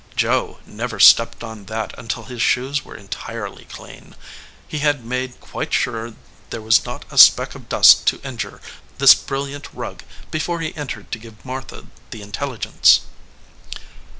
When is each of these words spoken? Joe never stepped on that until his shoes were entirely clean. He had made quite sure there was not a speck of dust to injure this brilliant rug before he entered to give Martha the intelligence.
Joe 0.15 0.57
never 0.65 0.99
stepped 0.99 1.43
on 1.43 1.65
that 1.65 1.93
until 1.95 2.23
his 2.23 2.41
shoes 2.41 2.83
were 2.83 2.95
entirely 2.95 3.65
clean. 3.65 4.15
He 4.67 4.79
had 4.79 5.05
made 5.05 5.39
quite 5.39 5.73
sure 5.73 6.15
there 6.49 6.59
was 6.59 6.85
not 6.85 7.05
a 7.11 7.19
speck 7.19 7.53
of 7.53 7.69
dust 7.69 8.07
to 8.07 8.19
injure 8.23 8.59
this 8.97 9.13
brilliant 9.13 9.71
rug 9.71 10.01
before 10.31 10.59
he 10.59 10.75
entered 10.75 11.11
to 11.11 11.19
give 11.19 11.45
Martha 11.45 11.85
the 12.09 12.23
intelligence. 12.23 13.01